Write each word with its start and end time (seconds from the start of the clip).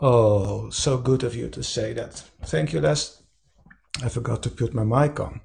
Oh, 0.00 0.70
so 0.70 0.96
good 0.96 1.24
of 1.24 1.34
you 1.34 1.48
to 1.48 1.62
say 1.64 1.92
that. 1.94 2.22
Thank 2.44 2.72
you, 2.72 2.80
Les. 2.80 3.20
I 4.00 4.08
forgot 4.08 4.44
to 4.44 4.50
put 4.50 4.72
my 4.72 4.84
mic 4.84 5.18
on. 5.18 5.40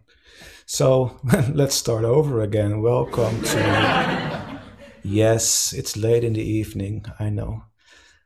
So 0.68 1.20
let's 1.52 1.74
start 1.74 2.04
over 2.04 2.40
again. 2.42 2.84
Welcome 2.84 3.42
to. 3.42 4.62
yes, 5.04 5.74
it's 5.74 5.98
late 5.98 6.24
in 6.24 6.34
the 6.34 6.44
evening, 6.44 7.04
I 7.20 7.30
know. 7.30 7.64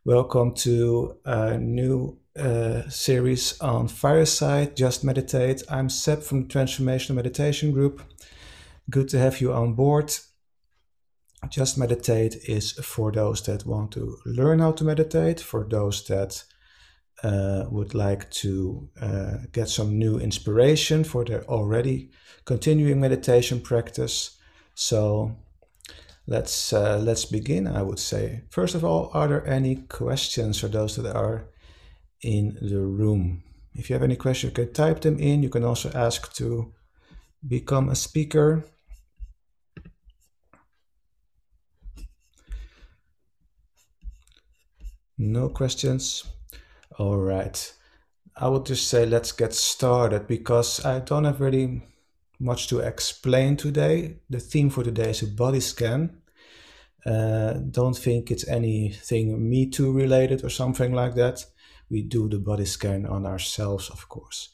Welcome 0.03 0.53
to 0.55 1.15
a 1.23 1.57
new 1.57 2.19
uh, 2.37 2.89
series 2.89 3.57
on 3.61 3.87
Fireside, 3.87 4.75
Just 4.75 5.05
Meditate. 5.05 5.63
I'm 5.69 5.87
Seb 5.87 6.23
from 6.23 6.41
the 6.41 6.53
Transformational 6.53 7.15
Meditation 7.15 7.71
Group. 7.71 8.01
Good 8.89 9.07
to 9.09 9.19
have 9.19 9.39
you 9.39 9.53
on 9.53 9.75
board. 9.75 10.13
Just 11.49 11.77
Meditate 11.77 12.35
is 12.47 12.73
for 12.73 13.11
those 13.11 13.41
that 13.43 13.65
want 13.65 13.91
to 13.91 14.17
learn 14.25 14.59
how 14.59 14.71
to 14.73 14.83
meditate, 14.83 15.39
for 15.39 15.65
those 15.69 16.05
that 16.07 16.43
uh, 17.23 17.65
would 17.69 17.93
like 17.93 18.29
to 18.31 18.89
uh, 19.01 19.37
get 19.51 19.69
some 19.69 19.97
new 19.97 20.19
inspiration 20.19 21.03
for 21.03 21.23
their 21.25 21.43
already 21.45 22.09
continuing 22.45 22.99
meditation 22.99 23.61
practice. 23.61 24.37
So 24.75 25.35
let's 26.27 26.73
uh, 26.73 26.99
let's 26.99 27.25
begin. 27.25 27.67
I 27.67 27.81
would 27.81 27.99
say 27.99 28.43
first 28.49 28.75
of 28.75 28.83
all, 28.83 29.09
are 29.13 29.27
there 29.27 29.47
any 29.47 29.75
questions 29.75 30.59
for 30.59 30.67
those 30.67 30.95
that 30.95 31.15
are 31.15 31.49
in 32.21 32.57
the 32.61 32.81
room? 32.81 33.43
If 33.73 33.89
you 33.89 33.93
have 33.93 34.03
any 34.03 34.15
questions, 34.15 34.51
you 34.57 34.65
can 34.65 34.73
type 34.73 35.01
them 35.01 35.19
in. 35.19 35.43
You 35.43 35.49
can 35.49 35.63
also 35.63 35.91
ask 35.93 36.33
to 36.33 36.73
become 37.47 37.89
a 37.89 37.95
speaker. 37.95 38.65
No 45.17 45.49
questions? 45.49 46.23
All 46.97 47.17
right. 47.17 47.73
I 48.35 48.47
would 48.47 48.65
just 48.65 48.87
say 48.87 49.05
let's 49.05 49.31
get 49.31 49.53
started 49.53 50.27
because 50.27 50.85
I 50.85 50.99
don't 50.99 51.23
have 51.23 51.41
really 51.41 51.81
much 52.39 52.67
to 52.67 52.79
explain 52.79 53.57
today. 53.57 54.19
The 54.29 54.39
theme 54.39 54.69
for 54.69 54.83
today 54.83 55.09
is 55.09 55.23
a 55.23 55.27
body 55.27 55.59
scan. 55.59 56.21
Uh, 57.05 57.53
don't 57.53 57.97
think 57.97 58.29
it's 58.29 58.47
anything 58.47 59.49
Me 59.49 59.69
Too 59.69 59.91
related 59.91 60.43
or 60.43 60.49
something 60.49 60.93
like 60.93 61.15
that. 61.15 61.45
We 61.89 62.03
do 62.03 62.29
the 62.29 62.39
body 62.39 62.65
scan 62.65 63.05
on 63.05 63.25
ourselves, 63.25 63.89
of 63.89 64.07
course. 64.09 64.49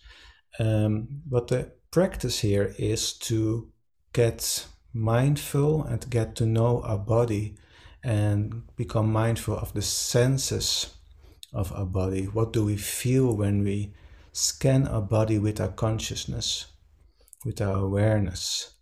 Um, 0.60 1.08
but 1.26 1.48
the 1.48 1.72
practice 1.92 2.40
here 2.40 2.74
is 2.78 3.14
to 3.14 3.72
get 4.14 4.66
mindful 4.94 5.84
and 5.84 6.10
get 6.10 6.36
to 6.36 6.46
know 6.46 6.82
our 6.84 7.00
body 7.00 7.56
and 8.04 8.64
become 8.76 9.12
mindful 9.12 9.58
of 9.58 9.74
the 9.74 9.82
senses 9.82 10.94
of 11.54 11.72
our 11.74 11.86
body. 11.86 12.26
What 12.26 12.52
do 12.52 12.66
we 12.66 12.78
feel 12.78 13.36
when 13.36 13.64
we 13.64 13.94
scan 14.32 14.88
our 14.88 15.02
body 15.02 15.40
with 15.40 15.62
our 15.62 15.70
consciousness, 15.70 16.66
with 17.46 17.62
our 17.62 17.78
awareness? 17.78 18.74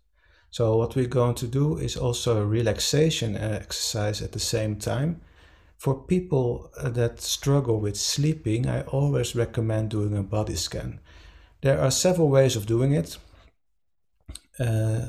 So, 0.50 0.76
what 0.76 0.96
we're 0.96 1.06
going 1.06 1.36
to 1.36 1.46
do 1.46 1.78
is 1.78 1.96
also 1.96 2.36
a 2.36 2.46
relaxation 2.46 3.36
exercise 3.36 4.20
at 4.20 4.32
the 4.32 4.40
same 4.40 4.76
time. 4.76 5.22
For 5.78 5.94
people 5.94 6.70
that 6.80 7.20
struggle 7.20 7.80
with 7.80 7.96
sleeping, 7.96 8.68
I 8.68 8.82
always 8.82 9.34
recommend 9.34 9.90
doing 9.90 10.16
a 10.16 10.22
body 10.22 10.54
scan. 10.54 11.00
There 11.62 11.80
are 11.80 11.90
several 11.90 12.28
ways 12.28 12.54
of 12.54 12.66
doing 12.66 12.92
it. 12.92 13.16
Uh, 14.58 15.06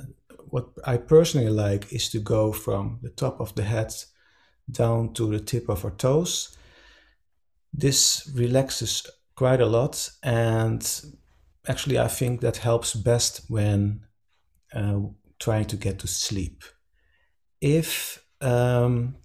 what 0.54 0.68
I 0.86 0.98
personally 0.98 1.50
like 1.50 1.92
is 1.92 2.10
to 2.10 2.20
go 2.20 2.52
from 2.52 3.00
the 3.02 3.10
top 3.10 3.42
of 3.42 3.56
the 3.56 3.64
head 3.64 3.92
down 4.70 5.12
to 5.14 5.26
the 5.32 5.40
tip 5.40 5.68
of 5.68 5.84
our 5.84 5.96
toes. 5.96 6.56
This 7.74 8.32
relaxes 8.36 9.04
quite 9.36 9.62
a 9.62 9.66
lot, 9.66 10.12
and 10.22 10.82
actually, 11.68 11.98
I 11.98 12.08
think 12.08 12.42
that 12.42 12.58
helps 12.58 12.94
best 12.94 13.42
when 13.50 14.02
uh, 14.76 15.00
trying 15.40 15.66
to 15.66 15.76
get 15.76 15.98
to 16.00 16.08
sleep. 16.08 16.64
If 17.60 18.24
um, 18.40 19.16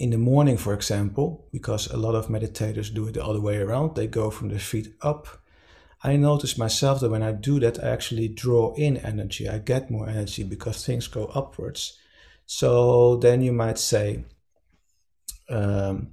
in 0.00 0.10
the 0.10 0.18
morning, 0.18 0.56
for 0.56 0.74
example, 0.74 1.46
because 1.52 1.86
a 1.86 1.96
lot 1.96 2.16
of 2.16 2.26
meditators 2.26 2.92
do 2.92 3.06
it 3.06 3.14
the 3.14 3.24
other 3.24 3.40
way 3.40 3.58
around, 3.58 3.94
they 3.94 4.08
go 4.08 4.28
from 4.30 4.48
the 4.48 4.58
feet 4.58 4.88
up 5.02 5.28
I 6.04 6.16
notice 6.16 6.58
myself 6.58 7.00
that 7.00 7.10
when 7.10 7.22
I 7.22 7.32
do 7.32 7.58
that, 7.60 7.82
I 7.82 7.88
actually 7.88 8.28
draw 8.28 8.74
in 8.74 8.98
energy. 8.98 9.48
I 9.48 9.56
get 9.58 9.90
more 9.90 10.06
energy 10.06 10.44
because 10.44 10.84
things 10.84 11.08
go 11.08 11.24
upwards. 11.34 11.98
So 12.44 13.16
then 13.16 13.40
you 13.40 13.52
might 13.52 13.78
say, 13.78 14.26
um, 15.48 16.12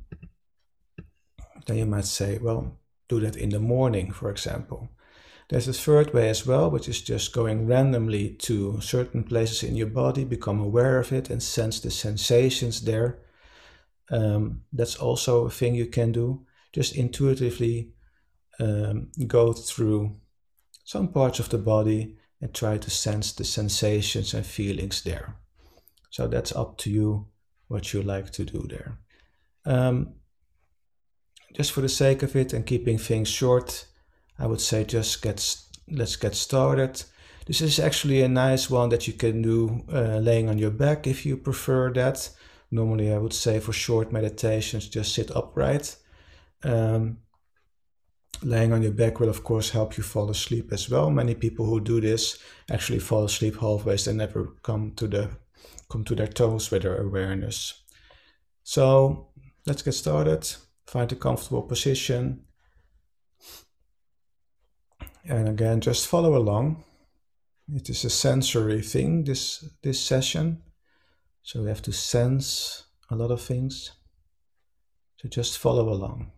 then 1.68 1.78
you 1.78 1.86
might 1.86 2.06
say, 2.06 2.38
well, 2.38 2.80
do 3.10 3.20
that 3.20 3.36
in 3.36 3.50
the 3.50 3.60
morning, 3.60 4.14
for 4.14 4.32
example. 4.32 4.90
There's 5.50 5.68
a 5.68 5.74
third 5.74 6.14
way 6.14 6.30
as 6.30 6.48
well, 6.48 6.72
which 6.72 6.88
is 6.88 7.02
just 7.02 7.34
going 7.34 7.68
randomly 7.68 8.30
to 8.30 8.80
certain 8.80 9.26
places 9.26 9.62
in 9.62 9.76
your 9.76 9.88
body, 9.88 10.24
become 10.24 10.62
aware 10.62 11.00
of 11.00 11.12
it, 11.12 11.30
and 11.30 11.44
sense 11.44 11.82
the 11.82 11.92
sensations 11.92 12.82
there. 12.84 13.20
Um, 14.10 14.62
that's 14.72 14.96
also 14.96 15.48
a 15.48 15.50
thing 15.50 15.76
you 15.76 15.88
can 15.88 16.14
do. 16.14 16.46
Just 16.72 16.96
intuitively 16.96 17.92
um, 18.60 19.12
go 19.28 19.54
through 19.54 20.18
some 20.84 21.08
parts 21.08 21.40
of 21.40 21.50
the 21.50 21.58
body 21.58 22.18
and 22.42 22.54
try 22.54 22.78
to 22.78 22.90
sense 22.90 23.34
the 23.34 23.44
sensations 23.44 24.34
and 24.34 24.46
feelings 24.46 25.04
there. 25.04 25.36
So 26.10 26.28
that's 26.28 26.56
up 26.56 26.78
to 26.80 26.90
you 26.90 27.28
what 27.68 27.94
you 27.94 28.02
like 28.02 28.32
to 28.32 28.44
do 28.44 28.68
there. 28.68 28.98
Um, 29.66 30.16
just 31.54 31.72
for 31.72 31.82
the 31.82 31.90
sake 31.90 32.24
of 32.24 32.36
it 32.36 32.54
and 32.54 32.66
keeping 32.66 32.98
things 32.98 33.30
short, 33.30 33.86
I 34.40 34.48
would 34.48 34.62
say 34.62 34.84
just 34.84 35.22
get 35.22 35.58
let's 35.90 36.16
get 36.16 36.36
started. 36.36 37.04
This 37.46 37.62
is 37.62 37.80
actually 37.80 38.22
a 38.22 38.30
nice 38.30 38.70
one 38.70 38.90
that 38.90 39.08
you 39.08 39.14
can 39.14 39.42
do 39.42 39.84
uh, 39.92 40.18
laying 40.18 40.50
on 40.50 40.58
your 40.58 40.72
back 40.72 41.08
if 41.08 41.26
you 41.26 41.38
prefer 41.38 41.92
that. 41.94 42.30
Normally, 42.72 43.14
I 43.14 43.18
would 43.18 43.34
say 43.34 43.60
for 43.60 43.74
short 43.74 44.12
meditations, 44.12 44.88
just 44.88 45.14
sit 45.14 45.36
upright. 45.36 45.98
Um, 46.64 47.18
laying 48.44 48.74
on 48.74 48.82
your 48.82 48.92
back 48.92 49.20
will 49.20 49.30
of 49.30 49.44
course 49.44 49.70
help 49.70 49.98
you 49.98 50.04
fall 50.04 50.30
asleep 50.30 50.72
as 50.72 50.90
well. 50.90 51.10
Many 51.10 51.36
people 51.36 51.66
who 51.66 51.80
do 51.80 52.02
this 52.02 52.40
actually 52.70 53.00
fall 53.00 53.26
asleep 53.26 53.58
halfway 53.58 53.96
they 53.96 54.14
never 54.14 54.56
come 54.64 54.92
to 54.96 55.08
the 55.08 55.30
come 55.90 56.04
to 56.06 56.16
their 56.16 56.28
toes 56.28 56.72
with 56.72 56.84
their 56.84 57.02
awareness. 57.02 57.84
So 58.64 59.30
let's 59.66 59.82
get 59.82 59.94
started. 59.94 60.50
Find 60.88 61.12
a 61.12 61.16
comfortable 61.16 61.64
position. 61.64 62.46
And 65.26 65.48
again 65.50 65.82
just 65.82 66.08
follow 66.08 66.36
along. 66.36 66.84
It 67.74 67.90
is 67.90 68.04
a 68.06 68.10
sensory 68.10 68.82
thing 68.82 69.24
this 69.24 69.64
this 69.84 70.00
session. 70.00 70.64
So 71.44 71.62
we 71.62 71.70
have 71.70 71.82
to 71.84 71.92
sense 71.92 72.86
a 73.10 73.16
lot 73.16 73.32
of 73.32 73.42
things. 73.42 73.92
So 75.18 75.30
just 75.30 75.58
follow 75.58 75.90
along 75.90 76.32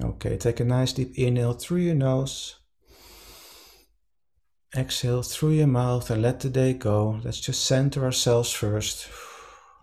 Okay, 0.00 0.36
take 0.36 0.60
a 0.60 0.64
nice 0.64 0.92
deep 0.92 1.18
inhale 1.18 1.54
through 1.54 1.80
your 1.80 1.94
nose. 1.94 2.60
Exhale 4.76 5.22
through 5.22 5.52
your 5.52 5.66
mouth 5.66 6.10
and 6.10 6.22
let 6.22 6.40
the 6.40 6.50
day 6.50 6.72
go. 6.72 7.20
Let's 7.24 7.40
just 7.40 7.64
center 7.64 8.04
ourselves 8.04 8.52
first. 8.52 9.08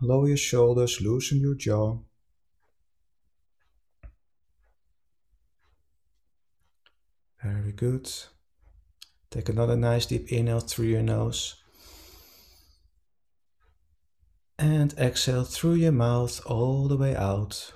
Lower 0.02 0.28
your 0.28 0.38
shoulders, 0.38 1.02
loosen 1.02 1.42
your 1.42 1.56
jaw. 1.56 1.98
Very 7.44 7.74
good. 7.74 8.10
Take 9.32 9.50
another 9.50 9.76
nice 9.76 10.06
deep 10.06 10.32
inhale 10.32 10.62
through 10.62 10.86
your 10.86 11.02
nose. 11.02 11.56
And 14.58 14.94
exhale 14.98 15.44
through 15.44 15.76
your 15.76 15.92
mouth 15.92 16.40
all 16.46 16.88
the 16.88 16.96
way 16.96 17.16
out. 17.16 17.74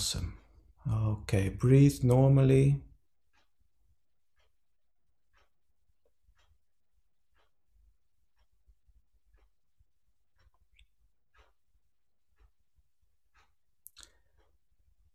Awesome. 0.00 0.32
Okay, 0.90 1.50
breathe 1.50 2.02
normally. 2.02 2.80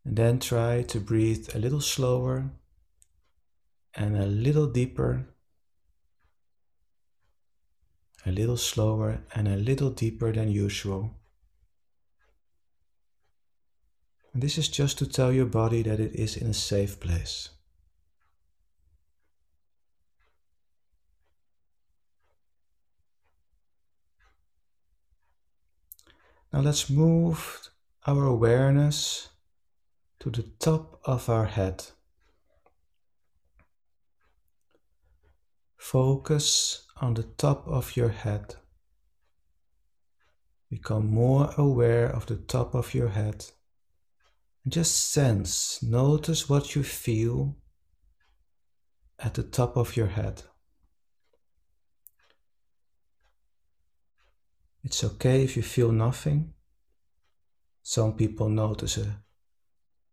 And 0.06 0.16
then 0.16 0.40
try 0.40 0.84
to 0.84 1.00
breathe 1.00 1.50
a 1.56 1.58
little 1.58 1.81
slower 1.81 2.52
and 3.96 4.16
a 4.16 4.28
little 4.28 4.68
deeper, 4.68 5.26
a 8.26 8.31
little 8.31 8.58
slower 8.58 9.24
and 9.34 9.48
a 9.48 9.56
little 9.56 9.90
deeper 9.90 10.34
than 10.34 10.52
usual. 10.52 11.16
And 14.36 14.44
this 14.44 14.58
is 14.58 14.68
just 14.68 14.98
to 14.98 15.08
tell 15.08 15.32
your 15.32 15.46
body 15.46 15.82
that 15.84 16.02
it 16.02 16.14
is 16.14 16.36
in 16.36 16.48
a 16.48 16.54
safe 16.54 17.00
place. 17.00 17.52
Now 26.52 26.60
let's 26.60 26.90
move 26.90 27.70
our 28.06 28.26
awareness 28.26 29.30
to 30.20 30.30
the 30.30 30.44
top 30.60 31.00
of 31.06 31.30
our 31.30 31.46
head. 31.46 31.86
Focus 35.78 36.86
on 36.98 37.14
the 37.14 37.24
top 37.24 37.66
of 37.70 37.96
your 37.96 38.10
head. 38.10 38.56
Become 40.70 41.08
more 41.08 41.54
aware 41.58 42.08
of 42.08 42.26
the 42.26 42.36
top 42.36 42.76
of 42.76 42.94
your 42.94 43.08
head. 43.08 43.46
Just 44.68 45.12
sense, 45.12 45.84
notice 45.84 46.50
what 46.50 46.76
you 46.76 46.82
feel 46.82 47.56
at 49.20 49.36
the 49.36 49.44
top 49.44 49.78
of 49.78 49.96
your 49.96 50.08
head. 50.08 50.42
It's 54.84 55.04
okay 55.04 55.44
if 55.44 55.56
you 55.56 55.62
feel 55.62 55.92
nothing. 55.92 56.54
Some 57.84 58.14
people 58.14 58.50
notice 58.50 58.98
a 58.98 59.22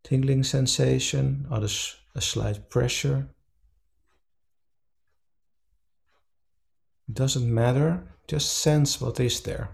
tingling 0.04 0.44
sensation, 0.44 1.46
others 1.50 1.96
a 2.14 2.20
slight 2.20 2.68
pressure. 2.68 3.28
It 7.08 7.14
doesn't 7.14 7.54
matter, 7.54 8.06
just 8.28 8.58
sense 8.58 9.00
what 9.00 9.18
is 9.18 9.40
there. 9.40 9.70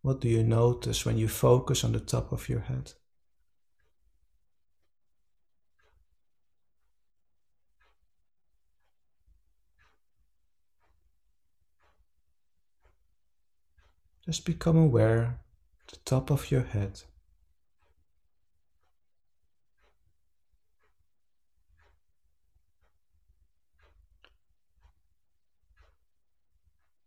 What 0.00 0.22
do 0.22 0.28
you 0.28 0.42
notice 0.42 1.04
when 1.04 1.18
you 1.18 1.28
focus 1.28 1.84
on 1.84 1.92
the 1.92 2.00
top 2.00 2.32
of 2.32 2.48
your 2.48 2.60
head? 2.60 2.94
Just 14.24 14.46
become 14.46 14.78
aware 14.78 15.38
the 15.88 15.98
top 16.04 16.30
of 16.30 16.50
your 16.50 16.62
head. 16.62 17.02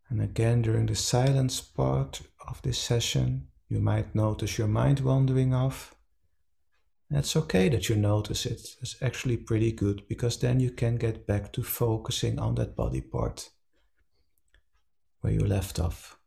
And 0.09 0.21
again, 0.21 0.61
during 0.61 0.85
the 0.85 0.95
silence 0.95 1.59
part 1.59 2.21
of 2.47 2.61
this 2.61 2.77
session, 2.77 3.47
you 3.67 3.79
might 3.79 4.15
notice 4.15 4.57
your 4.57 4.67
mind 4.67 4.99
wandering 4.99 5.53
off. 5.53 5.95
It's 7.09 7.35
okay 7.35 7.69
that 7.69 7.89
you 7.89 7.95
notice 7.95 8.45
it. 8.45 8.75
It's 8.81 8.95
actually 9.01 9.37
pretty 9.37 9.71
good 9.71 10.07
because 10.07 10.39
then 10.39 10.59
you 10.59 10.71
can 10.71 10.97
get 10.97 11.25
back 11.25 11.51
to 11.53 11.63
focusing 11.63 12.37
on 12.39 12.55
that 12.55 12.75
body 12.75 13.01
part 13.01 13.49
where 15.21 15.33
you 15.33 15.39
left 15.39 15.79
off. 15.79 16.17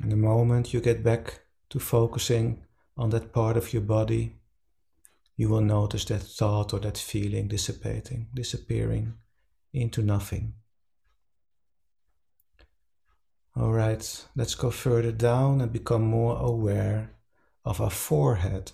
And 0.00 0.10
the 0.10 0.16
moment 0.16 0.72
you 0.72 0.80
get 0.80 1.02
back 1.02 1.40
to 1.70 1.78
focusing 1.78 2.62
on 2.96 3.10
that 3.10 3.32
part 3.32 3.56
of 3.56 3.72
your 3.72 3.82
body, 3.82 4.36
you 5.36 5.48
will 5.48 5.60
notice 5.60 6.04
that 6.06 6.22
thought 6.22 6.72
or 6.72 6.80
that 6.80 6.98
feeling 6.98 7.48
dissipating, 7.48 8.28
disappearing 8.34 9.14
into 9.72 10.02
nothing. 10.02 10.54
All 13.56 13.72
right, 13.72 14.26
let's 14.36 14.54
go 14.54 14.70
further 14.70 15.12
down 15.12 15.60
and 15.60 15.72
become 15.72 16.02
more 16.02 16.38
aware 16.38 17.10
of 17.64 17.80
our 17.80 17.90
forehead. 17.90 18.72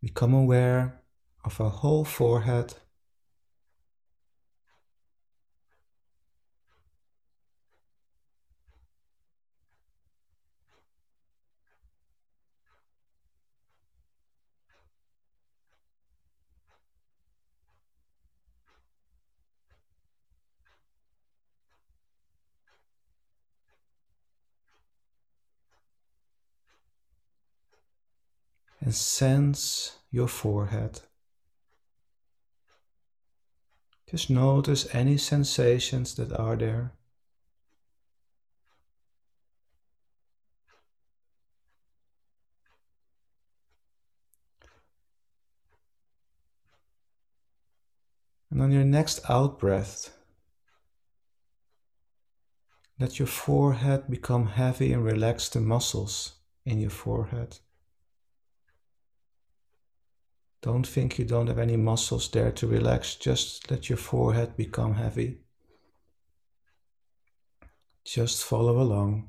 Become 0.00 0.34
aware 0.34 1.00
of 1.44 1.60
our 1.60 1.70
whole 1.70 2.04
forehead 2.04 2.74
and 28.82 28.94
sense 28.94 29.96
your 30.10 30.26
forehead. 30.26 31.00
Just 34.10 34.28
notice 34.28 34.92
any 34.92 35.16
sensations 35.16 36.14
that 36.16 36.32
are 36.32 36.56
there. 36.56 36.92
And 48.50 48.60
on 48.60 48.70
your 48.70 48.84
next 48.84 49.20
out 49.30 49.58
breath, 49.58 50.14
let 52.98 53.18
your 53.18 53.28
forehead 53.28 54.10
become 54.10 54.48
heavy 54.48 54.92
and 54.92 55.02
relax 55.02 55.48
the 55.48 55.60
muscles 55.60 56.34
in 56.66 56.78
your 56.78 56.90
forehead. 56.90 57.60
Don't 60.62 60.86
think 60.86 61.18
you 61.18 61.24
don't 61.24 61.48
have 61.48 61.58
any 61.58 61.76
muscles 61.76 62.30
there 62.30 62.52
to 62.52 62.68
relax, 62.68 63.16
just 63.16 63.68
let 63.68 63.88
your 63.88 63.98
forehead 63.98 64.56
become 64.56 64.94
heavy. 64.94 65.40
Just 68.04 68.44
follow 68.44 68.80
along. 68.80 69.28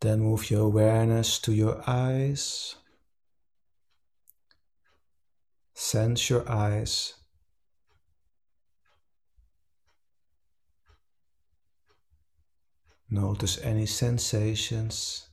Then 0.00 0.20
move 0.20 0.50
your 0.50 0.62
awareness 0.62 1.38
to 1.40 1.52
your 1.52 1.82
eyes. 1.86 2.76
Sense 5.74 6.30
your 6.30 6.50
eyes. 6.50 7.19
Notice 13.10 13.58
any 13.62 13.86
sensations 13.86 15.28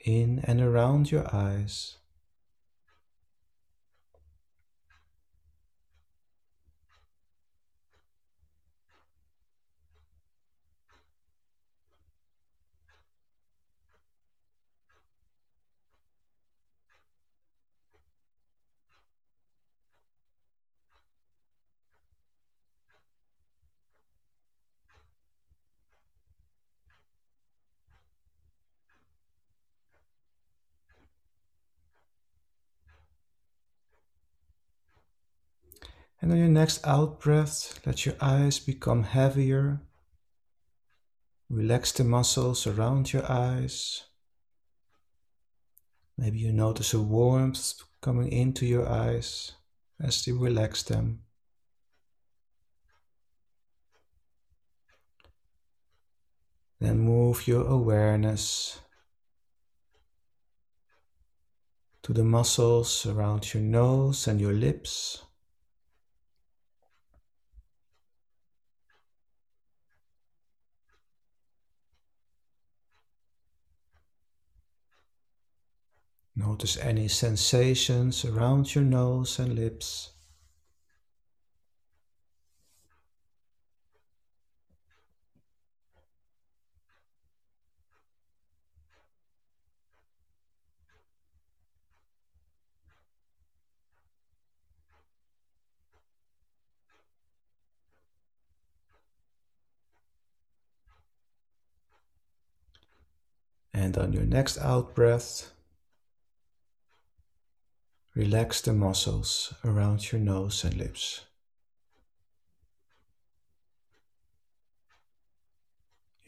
in 0.00 0.40
and 0.40 0.60
around 0.60 1.12
your 1.12 1.32
eyes. 1.32 1.96
And 36.24 36.32
on 36.32 36.38
your 36.38 36.48
next 36.48 36.86
out 36.86 37.20
breath, 37.20 37.78
let 37.84 38.06
your 38.06 38.14
eyes 38.18 38.58
become 38.58 39.02
heavier. 39.02 39.82
Relax 41.50 41.92
the 41.92 42.02
muscles 42.02 42.66
around 42.66 43.12
your 43.12 43.30
eyes. 43.30 44.04
Maybe 46.16 46.38
you 46.38 46.50
notice 46.50 46.94
a 46.94 47.02
warmth 47.02 47.74
coming 48.00 48.32
into 48.32 48.64
your 48.64 48.88
eyes 48.88 49.52
as 50.00 50.26
you 50.26 50.38
relax 50.38 50.82
them. 50.82 51.20
Then 56.80 57.00
move 57.00 57.46
your 57.46 57.66
awareness 57.66 58.80
to 62.02 62.14
the 62.14 62.24
muscles 62.24 63.04
around 63.04 63.52
your 63.52 63.62
nose 63.62 64.26
and 64.26 64.40
your 64.40 64.54
lips. 64.54 65.23
Notice 76.36 76.76
any 76.78 77.06
sensations 77.06 78.24
around 78.24 78.74
your 78.74 78.82
nose 78.82 79.38
and 79.38 79.54
lips. 79.54 80.10
And 103.72 103.96
on 103.98 104.12
your 104.12 104.24
next 104.24 104.58
out 104.58 104.94
breath, 104.94 105.53
relax 108.14 108.60
the 108.60 108.72
muscles 108.72 109.52
around 109.64 110.12
your 110.12 110.20
nose 110.20 110.62
and 110.64 110.76
lips. 110.76 111.22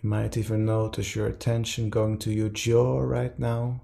You 0.03 0.09
might 0.09 0.37
even 0.37 0.65
notice 0.67 1.15
your 1.15 1.27
attention 1.27 1.91
going 1.91 2.19
to 2.19 2.33
your 2.33 2.49
jaw 2.49 3.01
right 3.01 3.39
now. 3.39 3.83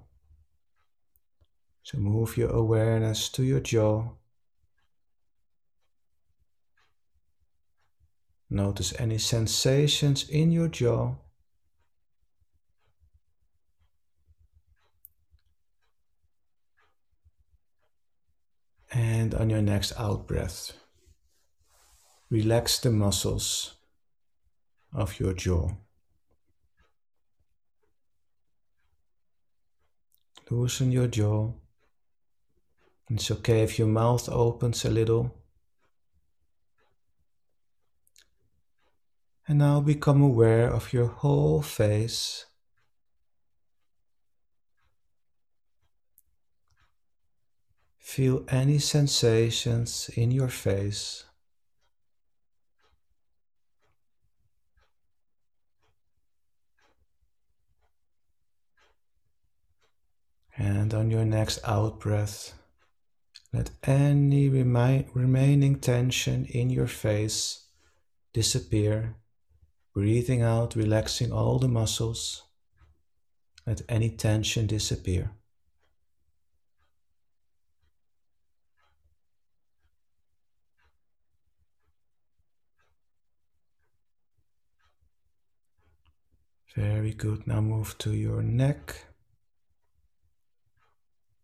So 1.83 1.97
move 1.97 2.37
your 2.37 2.49
awareness 2.49 3.29
to 3.29 3.43
your 3.43 3.59
jaw. 3.59 4.11
Notice 8.49 8.93
any 8.99 9.17
sensations 9.17 10.29
in 10.29 10.51
your 10.51 10.67
jaw. 10.67 11.15
And 19.23 19.33
on 19.35 19.49
your 19.49 19.61
next 19.61 19.93
out 19.97 20.27
breath, 20.27 20.73
relax 22.29 22.77
the 22.77 22.91
muscles 22.91 23.75
of 24.93 25.17
your 25.17 25.31
jaw. 25.31 25.69
Loosen 30.49 30.91
your 30.91 31.07
jaw. 31.07 31.53
It's 33.09 33.31
okay 33.31 33.61
if 33.63 33.79
your 33.79 33.87
mouth 33.87 34.27
opens 34.27 34.83
a 34.83 34.89
little. 34.89 35.33
And 39.47 39.59
now 39.59 39.79
become 39.79 40.21
aware 40.21 40.67
of 40.67 40.91
your 40.91 41.07
whole 41.07 41.61
face. 41.61 42.45
Feel 48.03 48.43
any 48.49 48.79
sensations 48.79 50.09
in 50.15 50.29
your 50.29 50.49
face. 50.49 51.23
And 60.55 60.93
on 60.93 61.09
your 61.09 61.25
next 61.25 61.59
out 61.63 61.99
breath, 62.01 62.53
let 63.53 63.71
any 63.83 64.49
remi- 64.49 65.07
remaining 65.13 65.79
tension 65.79 66.45
in 66.45 66.69
your 66.69 66.87
face 66.87 67.67
disappear. 68.33 69.15
Breathing 69.93 70.41
out, 70.41 70.75
relaxing 70.75 71.31
all 71.31 71.57
the 71.57 71.69
muscles. 71.69 72.43
Let 73.65 73.81
any 73.87 74.09
tension 74.09 74.67
disappear. 74.67 75.31
Very 86.75 87.13
good. 87.13 87.45
Now 87.45 87.61
move 87.61 87.97
to 87.99 88.11
your 88.13 88.41
neck. 88.41 89.05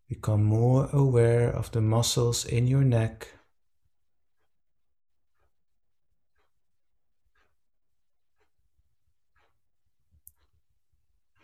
Become 0.08 0.42
more 0.42 0.88
aware 0.92 1.50
of 1.50 1.70
the 1.70 1.80
muscles 1.80 2.44
in 2.44 2.66
your 2.66 2.82
neck. 2.82 3.28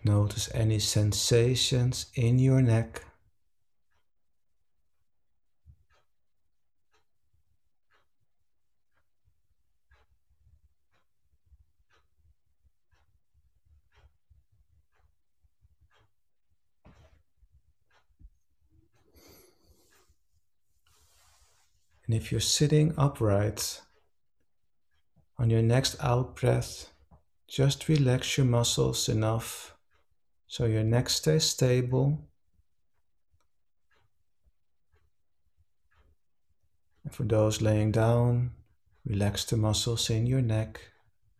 Notice 0.02 0.48
any 0.52 0.80
sensations 0.80 2.06
in 2.14 2.38
your 2.40 2.62
neck. 2.62 3.04
And 22.06 22.14
if 22.14 22.30
you're 22.30 22.40
sitting 22.40 22.94
upright, 22.96 23.82
on 25.38 25.50
your 25.50 25.62
next 25.62 25.96
out 26.00 26.36
breath, 26.36 26.90
just 27.48 27.88
relax 27.88 28.36
your 28.36 28.46
muscles 28.46 29.08
enough 29.08 29.74
so 30.46 30.64
your 30.64 30.84
neck 30.84 31.08
stays 31.08 31.44
stable. 31.44 32.28
And 37.04 37.14
for 37.14 37.24
those 37.24 37.60
laying 37.60 37.92
down, 37.92 38.52
relax 39.04 39.44
the 39.44 39.56
muscles 39.56 40.08
in 40.10 40.26
your 40.26 40.42
neck 40.42 40.80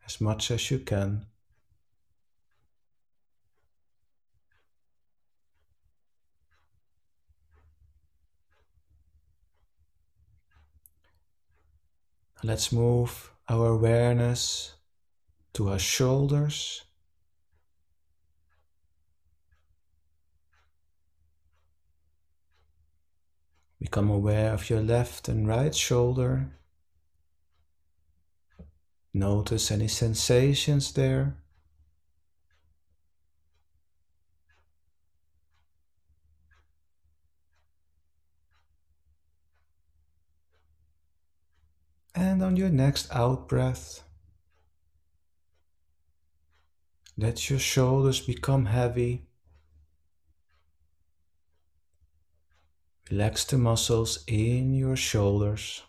as 0.04 0.20
much 0.20 0.50
as 0.50 0.70
you 0.70 0.78
can. 0.78 1.26
Let's 12.42 12.70
move 12.70 13.32
our 13.48 13.68
awareness 13.68 14.74
to 15.54 15.70
our 15.70 15.78
shoulders. 15.78 16.84
Become 23.80 24.10
aware 24.10 24.52
of 24.52 24.68
your 24.68 24.82
left 24.82 25.28
and 25.28 25.48
right 25.48 25.74
shoulder. 25.74 26.50
Notice 29.14 29.70
any 29.70 29.88
sensations 29.88 30.92
there. 30.92 31.36
And 42.18 42.42
on 42.42 42.56
your 42.56 42.70
next 42.70 43.14
out 43.14 43.46
breath, 43.46 44.02
let 47.18 47.50
your 47.50 47.58
shoulders 47.58 48.20
become 48.20 48.64
heavy. 48.64 49.26
Relax 53.10 53.44
the 53.44 53.58
muscles 53.58 54.24
in 54.26 54.72
your 54.72 54.96
shoulders. 54.96 55.82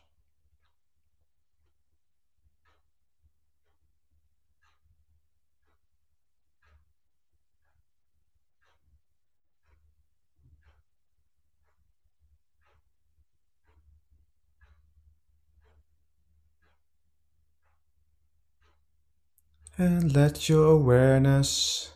And 19.79 20.15
let 20.15 20.49
your 20.49 20.71
awareness 20.71 21.91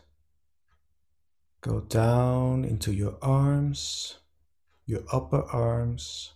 go 1.62 1.80
down 1.80 2.64
into 2.64 2.92
your 2.92 3.16
arms, 3.20 4.18
your 4.86 5.02
upper 5.12 5.42
arms. 5.42 6.34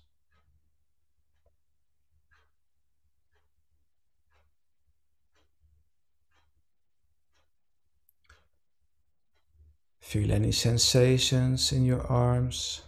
Feel 10.01 10.33
any 10.33 10.51
sensations 10.51 11.71
in 11.71 11.85
your 11.85 12.05
arms. 12.09 12.83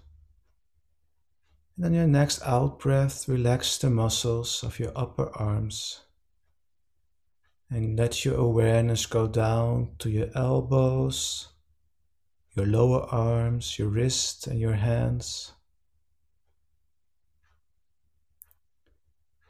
And 1.76 1.84
then 1.84 1.94
your 1.94 2.08
next 2.08 2.42
out 2.42 2.80
breath, 2.80 3.28
relax 3.28 3.78
the 3.78 3.88
muscles 3.88 4.64
of 4.64 4.80
your 4.80 4.90
upper 4.96 5.30
arms. 5.36 6.00
And 7.70 7.98
let 7.98 8.24
your 8.24 8.36
awareness 8.36 9.04
go 9.04 9.26
down 9.26 9.90
to 9.98 10.08
your 10.08 10.28
elbows, 10.34 11.48
your 12.54 12.64
lower 12.64 13.02
arms, 13.10 13.78
your 13.78 13.88
wrists, 13.88 14.46
and 14.46 14.58
your 14.58 14.72
hands. 14.72 15.52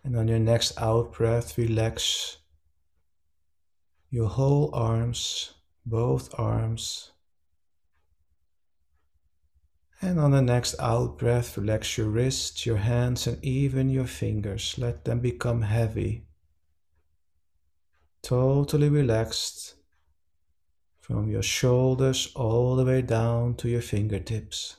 And 0.02 0.16
on 0.16 0.26
your 0.26 0.40
next 0.40 0.80
out 0.80 1.12
breath, 1.12 1.56
relax 1.56 2.38
your 4.10 4.28
whole 4.28 4.74
arms, 4.74 5.52
both 5.86 6.34
arms. 6.38 7.12
And 10.00 10.18
on 10.18 10.30
the 10.32 10.42
next 10.42 10.74
out 10.80 11.18
breath, 11.18 11.56
relax 11.56 11.98
your 11.98 12.08
wrists, 12.08 12.66
your 12.66 12.78
hands, 12.78 13.26
and 13.26 13.44
even 13.44 13.90
your 13.90 14.06
fingers. 14.06 14.76
Let 14.78 15.04
them 15.04 15.20
become 15.20 15.62
heavy 15.62 16.27
totally 18.22 18.88
relaxed 18.88 19.74
from 21.00 21.30
your 21.30 21.42
shoulders 21.42 22.30
all 22.34 22.76
the 22.76 22.84
way 22.84 23.02
down 23.02 23.54
to 23.54 23.68
your 23.68 23.80
fingertips. 23.80 24.76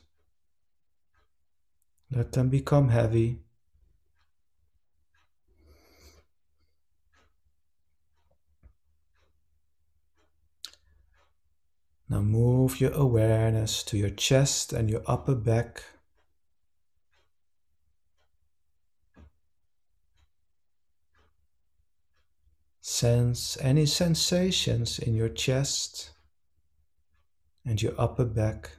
Let 2.11 2.31
them 2.31 2.49
become 2.49 2.89
heavy. 2.89 3.39
Now 12.09 12.21
move 12.21 12.81
your 12.81 12.93
awareness 12.93 13.83
to 13.83 13.97
your 13.97 14.09
chest 14.09 14.73
and 14.73 14.89
your 14.89 15.03
upper 15.05 15.35
back. 15.35 15.83
Sense 22.91 23.55
any 23.61 23.85
sensations 23.85 24.97
in 24.97 25.13
your 25.13 25.29
chest 25.29 26.09
and 27.63 27.79
your 27.79 27.93
upper 27.99 28.25
back. 28.25 28.78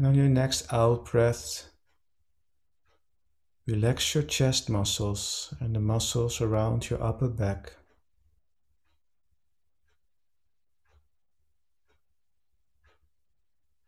And 0.00 0.06
on 0.06 0.14
your 0.14 0.30
next 0.30 0.72
out 0.72 1.04
breath, 1.04 1.68
relax 3.66 4.14
your 4.14 4.22
chest 4.22 4.70
muscles 4.70 5.52
and 5.60 5.76
the 5.76 5.80
muscles 5.80 6.40
around 6.40 6.88
your 6.88 7.02
upper 7.02 7.28
back. 7.28 7.74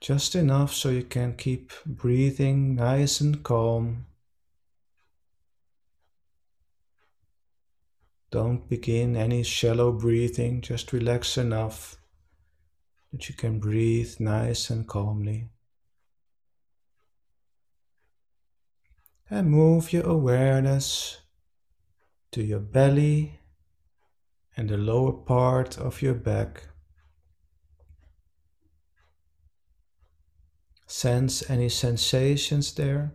Just 0.03 0.35
enough 0.35 0.75
so 0.75 0.91
you 0.91 1.05
can 1.05 1.35
keep 1.35 1.73
breathing 1.87 2.75
nice 2.75 3.23
and 3.23 3.43
calm. 3.43 4.05
Don't 8.31 8.69
begin 8.69 9.17
any 9.17 9.43
shallow 9.45 9.93
breathing, 9.93 10.61
just 10.61 10.93
relax 10.93 11.39
enough 11.39 11.97
that 13.13 13.31
you 13.31 13.35
can 13.35 13.59
breathe 13.59 14.21
nice 14.21 14.69
and 14.69 14.87
calmly. 14.87 15.52
And 19.33 19.51
move 19.51 19.95
your 19.95 20.07
awareness 20.07 21.23
to 22.31 22.43
your 22.43 22.61
belly 22.61 23.41
and 24.55 24.69
the 24.69 24.77
lower 24.77 25.15
part 25.15 25.79
of 25.79 26.03
your 26.03 26.13
back. 26.13 26.69
Sense 30.87 31.49
any 31.49 31.71
sensations 31.71 32.75
there. 32.75 33.15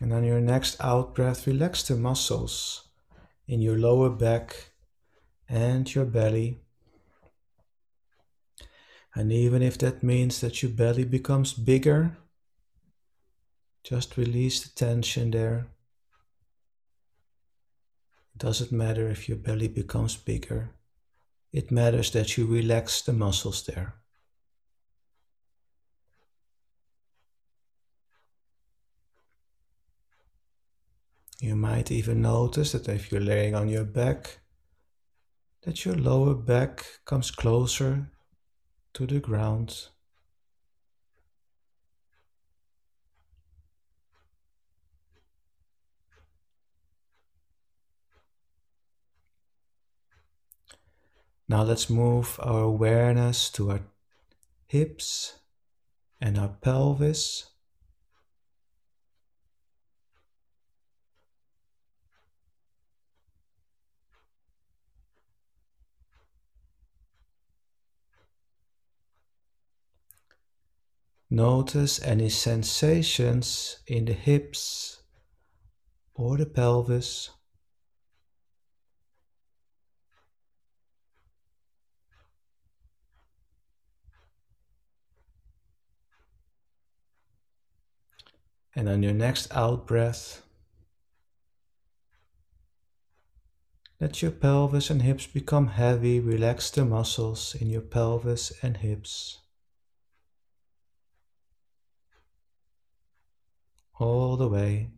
And 0.00 0.12
on 0.12 0.24
your 0.24 0.40
next 0.40 0.76
out 0.80 1.14
breath, 1.14 1.46
relax 1.46 1.82
the 1.82 1.96
muscles 1.96 2.88
in 3.48 3.62
your 3.62 3.78
lower 3.78 4.10
back 4.10 4.70
and 5.48 5.92
your 5.94 6.04
belly. 6.04 6.58
And 9.14 9.32
even 9.32 9.62
if 9.62 9.78
that 9.78 10.02
means 10.02 10.40
that 10.40 10.62
your 10.62 10.72
belly 10.72 11.04
becomes 11.04 11.54
bigger, 11.54 12.18
just 13.82 14.16
release 14.16 14.62
the 14.62 14.68
tension 14.74 15.30
there. 15.30 15.68
It 18.34 18.38
doesn't 18.38 18.72
matter 18.72 19.08
if 19.08 19.28
your 19.28 19.38
belly 19.38 19.68
becomes 19.68 20.16
bigger, 20.16 20.70
it 21.52 21.70
matters 21.70 22.10
that 22.10 22.36
you 22.36 22.44
relax 22.44 23.00
the 23.00 23.14
muscles 23.14 23.64
there. 23.64 23.94
You 31.38 31.54
might 31.54 31.90
even 31.90 32.22
notice 32.22 32.72
that 32.72 32.88
if 32.88 33.12
you're 33.12 33.20
laying 33.20 33.54
on 33.54 33.68
your 33.68 33.84
back, 33.84 34.38
that 35.62 35.84
your 35.84 35.94
lower 35.94 36.34
back 36.34 36.86
comes 37.04 37.30
closer 37.30 38.10
to 38.94 39.06
the 39.06 39.20
ground. 39.20 39.88
Now 51.48 51.62
let's 51.62 51.90
move 51.90 52.40
our 52.42 52.62
awareness 52.62 53.50
to 53.50 53.70
our 53.70 53.80
hips 54.66 55.38
and 56.20 56.38
our 56.38 56.48
pelvis. 56.48 57.50
Notice 71.36 72.02
any 72.02 72.30
sensations 72.30 73.80
in 73.86 74.06
the 74.06 74.14
hips 74.14 75.02
or 76.14 76.38
the 76.38 76.46
pelvis. 76.46 77.28
And 88.74 88.88
on 88.88 89.02
your 89.02 89.12
next 89.12 89.54
out 89.54 89.86
breath, 89.86 90.40
let 94.00 94.22
your 94.22 94.30
pelvis 94.30 94.88
and 94.88 95.02
hips 95.02 95.26
become 95.26 95.66
heavy. 95.66 96.18
Relax 96.18 96.70
the 96.70 96.86
muscles 96.86 97.54
in 97.54 97.68
your 97.68 97.82
pelvis 97.82 98.54
and 98.62 98.78
hips. 98.78 99.40
All 103.98 104.36
the 104.36 104.48
way. 104.48 104.90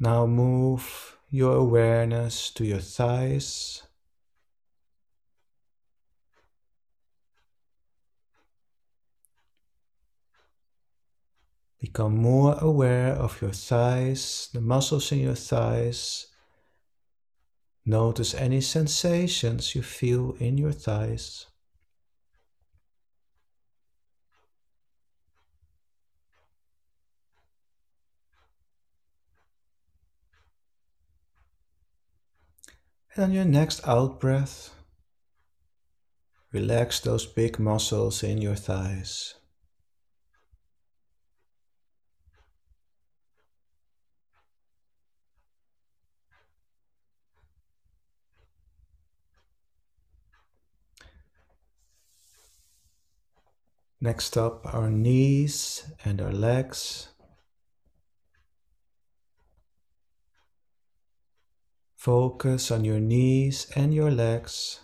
Now 0.00 0.26
move 0.26 1.18
your 1.28 1.56
awareness 1.56 2.50
to 2.50 2.64
your 2.64 2.78
thighs. 2.78 3.82
Become 11.80 12.16
more 12.16 12.56
aware 12.60 13.12
of 13.12 13.42
your 13.42 13.52
thighs, 13.52 14.50
the 14.52 14.60
muscles 14.60 15.10
in 15.10 15.18
your 15.18 15.34
thighs. 15.34 16.28
Notice 17.84 18.34
any 18.34 18.60
sensations 18.60 19.74
you 19.74 19.82
feel 19.82 20.36
in 20.38 20.58
your 20.58 20.72
thighs. 20.72 21.47
And 33.18 33.24
on 33.24 33.32
your 33.32 33.44
next 33.44 33.80
out 33.84 34.20
breath, 34.20 34.72
relax 36.52 37.00
those 37.00 37.26
big 37.26 37.58
muscles 37.58 38.22
in 38.22 38.40
your 38.40 38.54
thighs. 38.54 39.34
Next 54.00 54.36
up, 54.36 54.72
our 54.72 54.90
knees 54.90 55.90
and 56.04 56.22
our 56.22 56.30
legs. 56.32 57.08
Focus 61.98 62.70
on 62.70 62.84
your 62.84 63.00
knees 63.00 63.66
and 63.74 63.92
your 63.92 64.12
legs. 64.12 64.78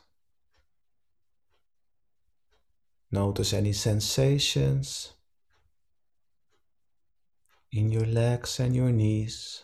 Notice 3.12 3.52
any 3.52 3.72
sensations 3.72 5.12
in 7.70 7.92
your 7.92 8.04
legs 8.04 8.58
and 8.58 8.74
your 8.74 8.90
knees. 8.90 9.62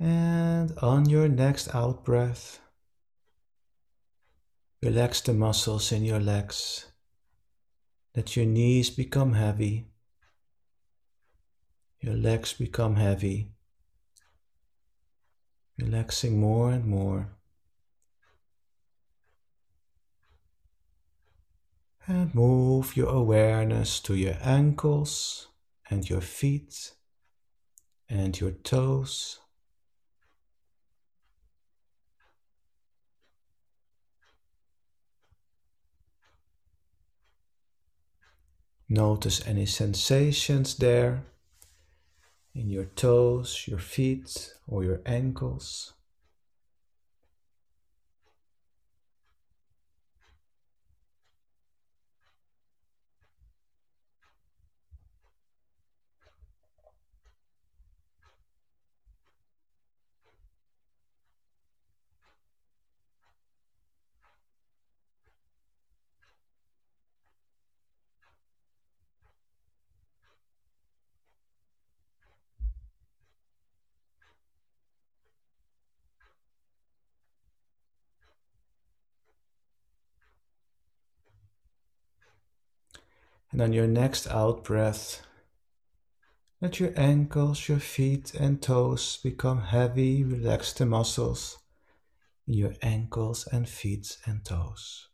And 0.00 0.76
on 0.82 1.08
your 1.08 1.28
next 1.28 1.72
out 1.72 2.04
breath, 2.04 2.58
relax 4.82 5.20
the 5.20 5.34
muscles 5.34 5.92
in 5.92 6.04
your 6.04 6.18
legs. 6.18 6.86
Let 8.16 8.34
your 8.34 8.46
knees 8.46 8.90
become 8.90 9.34
heavy. 9.34 9.86
Your 12.06 12.14
legs 12.14 12.52
become 12.52 12.94
heavy, 12.94 13.50
relaxing 15.76 16.38
more 16.38 16.70
and 16.70 16.84
more. 16.84 17.30
And 22.06 22.32
move 22.32 22.96
your 22.96 23.08
awareness 23.08 23.98
to 24.02 24.14
your 24.14 24.36
ankles 24.40 25.48
and 25.90 26.08
your 26.08 26.20
feet 26.20 26.92
and 28.08 28.38
your 28.38 28.52
toes. 28.52 29.40
Notice 38.88 39.44
any 39.44 39.66
sensations 39.66 40.76
there 40.76 41.24
in 42.56 42.70
your 42.70 42.86
toes, 42.96 43.66
your 43.68 43.78
feet, 43.78 44.54
or 44.66 44.82
your 44.82 45.00
ankles. 45.04 45.92
And 83.56 83.62
on 83.62 83.72
your 83.72 83.86
next 83.86 84.26
out 84.26 84.64
breath, 84.64 85.22
let 86.60 86.78
your 86.78 86.92
ankles, 86.94 87.70
your 87.70 87.78
feet, 87.78 88.34
and 88.34 88.60
toes 88.60 89.18
become 89.22 89.62
heavy. 89.62 90.22
Relax 90.22 90.74
the 90.74 90.84
muscles 90.84 91.56
in 92.46 92.52
your 92.52 92.74
ankles 92.82 93.46
and 93.50 93.66
feet 93.66 94.18
and 94.26 94.44
toes. 94.44 95.08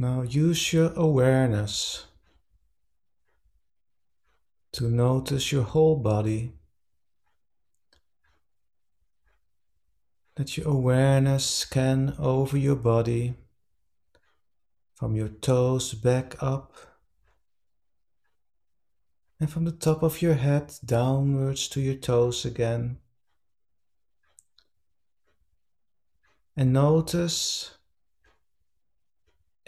Now 0.00 0.22
use 0.22 0.72
your 0.72 0.92
awareness 0.94 2.06
to 4.72 4.88
notice 4.88 5.50
your 5.50 5.64
whole 5.64 5.96
body. 5.96 6.52
Let 10.38 10.56
your 10.56 10.68
awareness 10.68 11.44
scan 11.44 12.14
over 12.16 12.56
your 12.56 12.76
body 12.76 13.34
from 14.94 15.16
your 15.16 15.30
toes 15.30 15.94
back 15.94 16.40
up 16.40 16.74
and 19.40 19.50
from 19.50 19.64
the 19.64 19.72
top 19.72 20.04
of 20.04 20.22
your 20.22 20.34
head 20.34 20.74
downwards 20.84 21.66
to 21.70 21.80
your 21.80 21.96
toes 21.96 22.44
again. 22.44 22.98
And 26.56 26.72
notice 26.72 27.77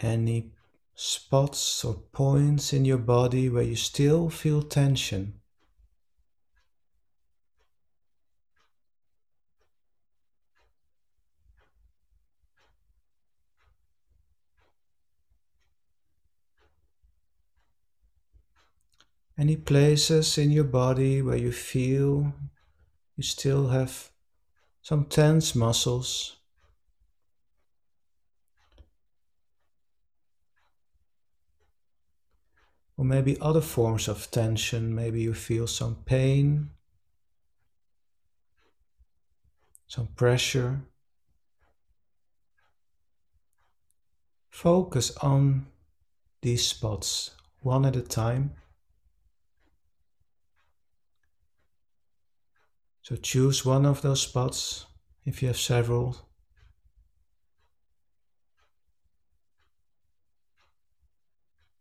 any 0.03 0.51
spots 0.95 1.83
or 1.85 1.95
points 2.11 2.73
in 2.73 2.85
your 2.85 2.97
body 2.97 3.49
where 3.49 3.63
you 3.63 3.75
still 3.75 4.29
feel 4.29 4.61
tension. 4.61 5.33
Any 19.37 19.55
places 19.55 20.37
in 20.37 20.51
your 20.51 20.65
body 20.65 21.21
where 21.21 21.37
you 21.37 21.51
feel 21.51 22.33
you 23.15 23.23
still 23.23 23.69
have 23.69 24.11
some 24.81 25.05
tense 25.05 25.55
muscles. 25.55 26.40
Or 33.01 33.03
maybe 33.03 33.35
other 33.41 33.61
forms 33.61 34.07
of 34.07 34.29
tension. 34.29 34.93
Maybe 34.93 35.21
you 35.21 35.33
feel 35.33 35.65
some 35.65 35.95
pain, 36.05 36.69
some 39.87 40.05
pressure. 40.15 40.81
Focus 44.51 45.17
on 45.17 45.65
these 46.43 46.67
spots 46.67 47.31
one 47.61 47.87
at 47.87 47.95
a 47.95 48.03
time. 48.03 48.51
So 53.01 53.15
choose 53.15 53.65
one 53.65 53.87
of 53.87 54.03
those 54.03 54.21
spots 54.21 54.85
if 55.25 55.41
you 55.41 55.47
have 55.47 55.57
several 55.57 56.17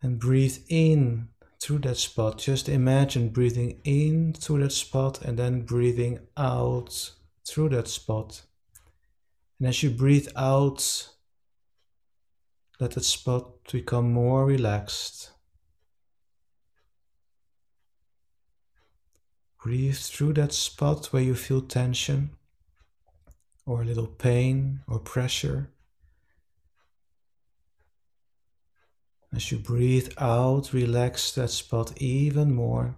and 0.03 0.19
breathe 0.19 0.59
in 0.69 1.29
through 1.61 1.79
that 1.81 1.97
spot. 1.97 2.39
Just 2.39 2.69
imagine 2.69 3.29
breathing 3.29 3.81
in 3.85 4.33
through 4.33 4.63
that 4.63 4.73
spot 4.73 5.23
and 5.23 5.39
then 5.39 5.63
breathing 5.63 6.21
out 6.37 7.13
through 7.47 7.69
that 7.71 7.89
spot. 7.89 8.43
And 9.59 9.69
as 9.69 9.83
you 9.83 9.91
breathe 9.91 10.29
out, 10.37 11.11
let 12.81 12.93
that 12.93 13.05
spot 13.05 13.71
become 13.71 14.13
more 14.13 14.47
relaxed. 14.47 15.33
Breathe 19.63 19.97
through 19.97 20.33
that 20.35 20.55
spot 20.55 21.13
where 21.13 21.23
you 21.23 21.35
feel 21.35 21.61
tension 21.61 22.31
or 23.67 23.83
a 23.83 23.85
little 23.85 24.07
pain 24.07 24.81
or 24.89 24.99
pressure. 24.99 25.71
As 29.33 29.53
you 29.53 29.59
breathe 29.59 30.13
out, 30.19 30.73
relax 30.73 31.33
that 31.33 31.51
spot 31.51 31.93
even 32.03 32.53
more. 32.53 32.97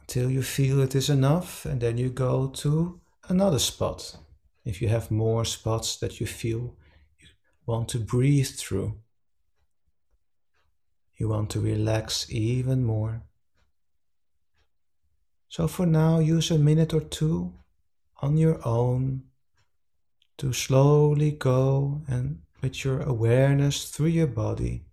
Until 0.00 0.30
you 0.30 0.42
feel 0.42 0.80
it 0.80 0.94
is 0.94 1.10
enough, 1.10 1.64
and 1.64 1.80
then 1.80 1.98
you 1.98 2.10
go 2.10 2.48
to 2.48 3.00
another 3.28 3.58
spot. 3.58 4.16
If 4.64 4.82
you 4.82 4.88
have 4.88 5.10
more 5.10 5.44
spots 5.44 5.96
that 5.96 6.20
you 6.20 6.26
feel 6.26 6.76
you 7.18 7.28
want 7.66 7.88
to 7.90 7.98
breathe 7.98 8.48
through, 8.48 8.98
you 11.16 11.28
want 11.28 11.50
to 11.50 11.60
relax 11.60 12.26
even 12.30 12.84
more. 12.84 13.27
So 15.48 15.66
for 15.66 15.86
now, 15.86 16.18
use 16.18 16.50
a 16.50 16.58
minute 16.58 16.92
or 16.92 17.00
two 17.00 17.54
on 18.20 18.36
your 18.36 18.60
own 18.66 19.22
to 20.36 20.52
slowly 20.52 21.32
go 21.32 22.02
and 22.06 22.42
with 22.60 22.84
your 22.84 23.00
awareness 23.00 23.90
through 23.90 24.06
your 24.08 24.26
body. 24.26 24.84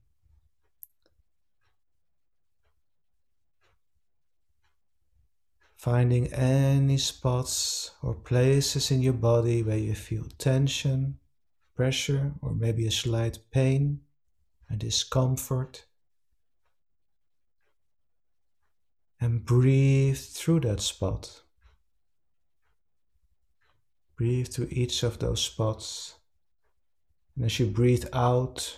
Finding 5.75 6.33
any 6.33 6.97
spots 6.97 7.91
or 8.01 8.15
places 8.15 8.89
in 8.89 9.01
your 9.01 9.13
body 9.13 9.61
where 9.61 9.77
you 9.77 9.93
feel 9.93 10.25
tension, 10.39 11.19
pressure, 11.75 12.33
or 12.41 12.53
maybe 12.55 12.87
a 12.87 12.91
slight 12.91 13.37
pain 13.51 13.99
and 14.67 14.79
discomfort. 14.79 15.85
And 19.25 19.43
breathe 19.43 20.19
through 20.19 20.59
that 20.59 20.81
spot. 20.81 21.41
Breathe 24.15 24.49
to 24.49 24.71
each 24.71 25.01
of 25.01 25.17
those 25.17 25.41
spots. 25.41 26.13
And 27.35 27.45
as 27.45 27.59
you 27.59 27.65
breathe 27.65 28.05
out, 28.13 28.77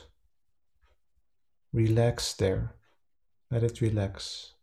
relax 1.74 2.32
there. 2.32 2.76
Let 3.52 3.64
it 3.64 3.82
relax. 3.82 4.54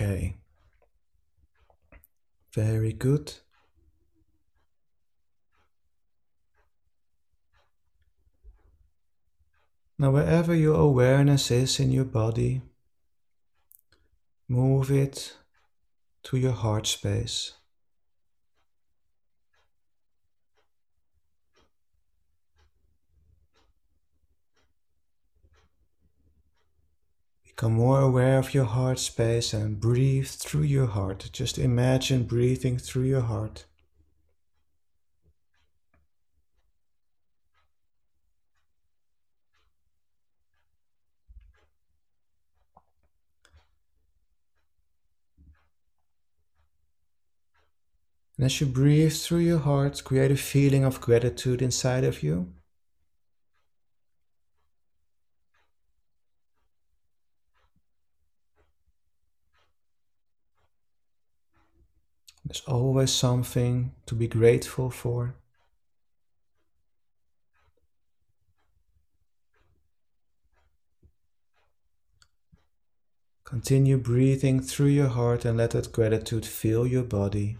Okay. 0.00 0.36
Very 2.52 2.92
good. 2.92 3.34
Now, 9.98 10.12
wherever 10.12 10.54
your 10.54 10.76
awareness 10.76 11.50
is 11.50 11.80
in 11.80 11.90
your 11.90 12.04
body, 12.04 12.62
move 14.46 14.92
it 14.92 15.36
to 16.22 16.36
your 16.36 16.52
heart 16.52 16.86
space. 16.86 17.54
Become 27.58 27.72
more 27.72 28.02
aware 28.02 28.38
of 28.38 28.54
your 28.54 28.66
heart 28.66 29.00
space 29.00 29.52
and 29.52 29.80
breathe 29.80 30.28
through 30.28 30.62
your 30.62 30.86
heart. 30.86 31.28
Just 31.32 31.58
imagine 31.58 32.22
breathing 32.22 32.78
through 32.78 33.02
your 33.02 33.22
heart. 33.22 33.64
And 48.36 48.46
as 48.46 48.60
you 48.60 48.68
breathe 48.68 49.14
through 49.14 49.38
your 49.38 49.58
heart, 49.58 50.04
create 50.04 50.30
a 50.30 50.36
feeling 50.36 50.84
of 50.84 51.00
gratitude 51.00 51.60
inside 51.60 52.04
of 52.04 52.22
you. 52.22 52.52
There's 62.48 62.62
always 62.66 63.12
something 63.12 63.92
to 64.06 64.14
be 64.14 64.26
grateful 64.26 64.88
for. 64.88 65.34
Continue 73.44 73.98
breathing 73.98 74.60
through 74.60 74.86
your 74.86 75.08
heart 75.08 75.44
and 75.44 75.58
let 75.58 75.72
that 75.72 75.92
gratitude 75.92 76.46
fill 76.46 76.86
your 76.86 77.02
body. 77.02 77.58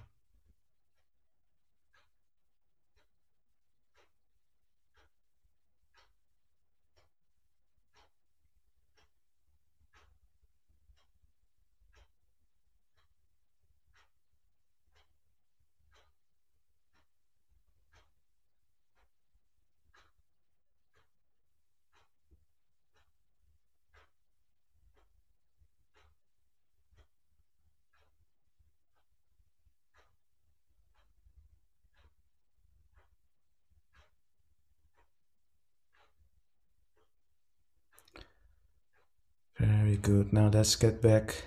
Very 39.89 40.01
good. 40.01 40.35
Now 40.35 40.51
let's 40.53 40.77
get 40.77 41.01
back 41.01 41.45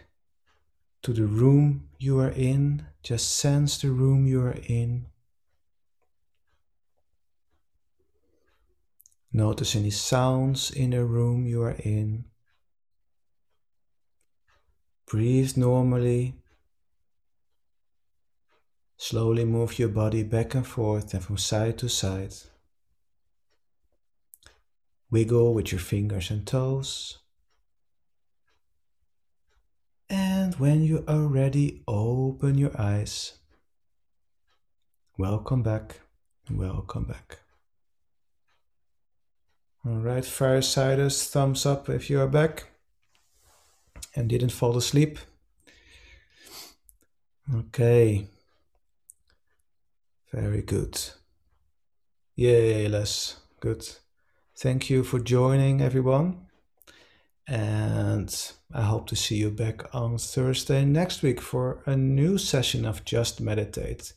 to 1.04 1.14
the 1.14 1.28
room 1.28 1.90
you 2.00 2.20
are 2.20 2.32
in. 2.32 2.88
Just 3.04 3.36
sense 3.36 3.78
the 3.78 3.92
room 3.92 4.26
you 4.26 4.42
are 4.42 4.58
in. 4.68 5.06
Notice 9.32 9.76
any 9.76 9.92
sounds 9.92 10.72
in 10.72 10.90
the 10.90 11.06
room 11.06 11.46
you 11.46 11.62
are 11.62 11.78
in. 11.84 12.26
Breathe 15.06 15.56
normally. 15.56 16.34
Slowly 18.98 19.46
move 19.46 19.78
your 19.78 19.90
body 19.90 20.24
back 20.24 20.56
and 20.56 20.66
forth 20.66 21.14
and 21.14 21.24
from 21.24 21.38
side 21.38 21.78
to 21.78 21.88
side. 21.88 22.34
Wiggle 25.12 25.54
with 25.54 25.72
your 25.72 25.80
fingers 25.80 26.32
and 26.32 26.48
toes. 26.48 27.21
And 30.12 30.56
when 30.56 30.84
you 30.84 31.06
are 31.08 31.26
ready, 31.26 31.84
open 31.88 32.58
your 32.58 32.74
eyes. 32.78 33.40
Welcome 35.18 35.64
back. 35.64 36.02
Welcome 36.50 37.06
back. 37.06 37.40
All 39.86 40.00
right, 40.00 40.24
firesiders, 40.26 41.30
thumbs 41.30 41.66
up 41.66 41.88
if 41.88 42.10
you 42.10 42.20
are 42.20 42.28
back 42.28 42.72
and 44.14 44.30
didn't 44.30 44.52
fall 44.52 44.76
asleep. 44.76 45.18
Okay. 47.56 48.28
Very 50.34 50.62
good. 50.62 51.00
Yay, 52.36 52.90
Les. 52.90 53.38
Good. 53.62 53.88
Thank 54.58 54.90
you 54.90 55.06
for 55.06 55.20
joining, 55.20 55.82
everyone. 55.82 56.48
And 57.48 58.30
I 58.74 58.84
hope 58.84 59.08
to 59.08 59.16
see 59.16 59.36
you 59.36 59.52
back 59.52 59.94
on 59.94 60.18
Thursday 60.18 60.86
next 60.86 61.22
week 61.22 61.42
for 61.42 61.84
a 61.86 61.96
new 61.96 62.38
session 62.38 62.86
of 62.86 63.04
Just 63.04 63.42
Meditate. 63.42 64.14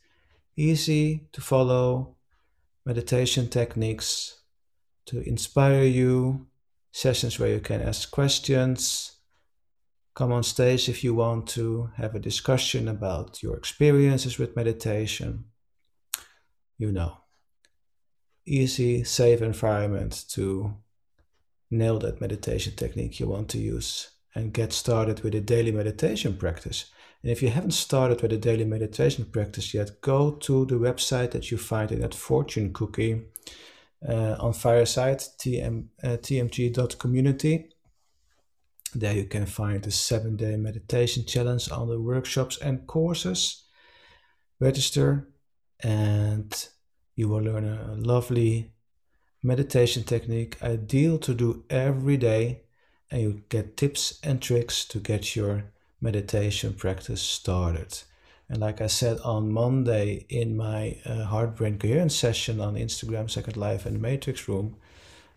Easy 0.56 1.26
to 1.32 1.40
follow 1.40 2.16
meditation 2.86 3.48
techniques 3.48 4.40
to 5.06 5.20
inspire 5.28 5.82
you, 5.82 6.46
sessions 6.92 7.38
where 7.38 7.48
you 7.48 7.60
can 7.60 7.82
ask 7.82 8.10
questions, 8.10 9.16
come 10.14 10.30
on 10.30 10.44
stage 10.44 10.88
if 10.88 11.02
you 11.02 11.14
want 11.14 11.48
to 11.48 11.90
have 11.96 12.14
a 12.14 12.20
discussion 12.20 12.86
about 12.86 13.42
your 13.42 13.56
experiences 13.56 14.38
with 14.38 14.54
meditation 14.54 15.44
you 16.78 16.92
know. 16.92 17.18
Easy, 18.46 19.04
safe 19.04 19.40
environment 19.40 20.24
to 20.28 20.74
nail 21.70 21.98
that 21.98 22.20
meditation 22.20 22.74
technique 22.76 23.18
you 23.18 23.26
want 23.26 23.48
to 23.48 23.58
use 23.58 24.10
and 24.34 24.52
get 24.52 24.72
started 24.72 25.20
with 25.20 25.34
a 25.34 25.40
daily 25.40 25.72
meditation 25.72 26.36
practice. 26.36 26.86
And 27.22 27.30
if 27.30 27.42
you 27.42 27.48
haven't 27.48 27.72
started 27.72 28.20
with 28.20 28.32
a 28.32 28.36
daily 28.36 28.64
meditation 28.64 29.24
practice 29.24 29.72
yet, 29.72 30.00
go 30.00 30.32
to 30.32 30.66
the 30.66 30.74
website 30.74 31.30
that 31.30 31.50
you 31.50 31.56
find 31.56 31.90
in 31.92 32.00
that 32.00 32.14
fortune 32.14 32.72
cookie 32.72 33.22
uh, 34.06 34.36
on 34.38 34.52
Fireside, 34.52 35.20
tm, 35.38 35.86
uh, 36.02 36.18
tmg.community. 36.18 37.70
There 38.94 39.14
you 39.14 39.24
can 39.24 39.46
find 39.46 39.82
the 39.82 39.90
seven 39.90 40.36
day 40.36 40.56
meditation 40.56 41.24
challenge 41.24 41.70
on 41.70 41.88
the 41.88 42.00
workshops 42.00 42.58
and 42.58 42.86
courses. 42.86 43.64
Register 44.60 45.28
and 45.82 46.68
you 47.16 47.28
will 47.28 47.42
learn 47.42 47.64
a 47.64 47.94
lovely 47.94 48.72
meditation 49.42 50.04
technique 50.04 50.62
ideal 50.62 51.18
to 51.18 51.34
do 51.34 51.64
every 51.70 52.16
day 52.16 52.63
and 53.14 53.22
you 53.22 53.42
get 53.48 53.76
tips 53.76 54.18
and 54.22 54.42
tricks 54.42 54.84
to 54.84 54.98
get 54.98 55.36
your 55.36 55.64
meditation 56.00 56.74
practice 56.74 57.22
started. 57.22 58.02
And 58.48 58.60
like 58.60 58.82
i 58.82 58.88
said 58.88 59.18
on 59.20 59.50
monday 59.50 60.26
in 60.28 60.54
my 60.54 60.98
uh, 61.06 61.24
heart 61.24 61.56
brain 61.56 61.78
coherence 61.78 62.14
session 62.14 62.60
on 62.60 62.74
instagram 62.74 63.30
second 63.30 63.56
life 63.56 63.86
and 63.86 64.02
matrix 64.02 64.46
room 64.46 64.76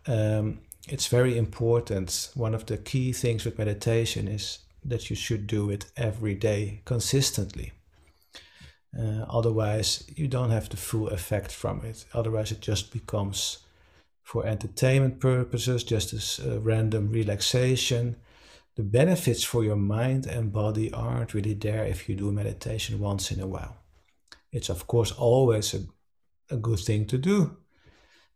um, 0.08 0.60
it's 0.90 1.08
very 1.08 1.38
important. 1.38 2.32
One 2.34 2.54
of 2.54 2.66
the 2.66 2.78
key 2.78 3.12
things 3.12 3.44
with 3.44 3.58
meditation 3.58 4.28
is 4.28 4.60
that 4.86 5.10
you 5.10 5.16
should 5.16 5.48
do 5.48 5.70
it 5.70 5.86
every 5.98 6.34
day 6.34 6.82
consistently. 6.86 7.74
Uh, 8.98 9.26
otherwise, 9.30 10.06
you 10.16 10.28
don't 10.28 10.52
have 10.52 10.70
the 10.70 10.78
full 10.78 11.10
effect 11.10 11.52
from 11.52 11.82
it. 11.84 12.06
Otherwise, 12.13 12.52
it 12.52 12.62
just 12.62 12.94
becomes 12.94 13.60
for 14.28 14.46
entertainment 14.46 15.22
purposes, 15.22 15.86
just 15.86 16.12
as 16.12 16.40
a 16.40 16.60
random 16.60 17.10
relaxation. 17.10 18.18
The 18.76 18.84
benefits 18.84 19.42
for 19.42 19.63
your 19.63 19.78
mind 19.78 20.26
and 20.26 20.52
body 20.52 20.92
aren't 20.92 21.34
really 21.34 21.54
there 21.54 21.86
if 21.86 22.10
you 22.10 22.16
do 22.16 22.34
meditation 22.34 23.00
once 23.00 23.32
in 23.32 23.40
a 23.40 23.48
while. 23.48 23.78
It's, 24.52 24.68
of 24.68 24.86
course, 24.86 25.13
always 25.13 25.74
a, 25.74 25.86
a 26.54 26.58
good 26.58 26.80
thing 26.80 27.06
to 27.06 27.18
do. 27.18 27.56